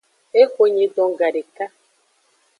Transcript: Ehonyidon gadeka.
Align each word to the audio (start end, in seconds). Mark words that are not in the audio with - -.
Ehonyidon 0.41 1.11
gadeka. 1.19 1.65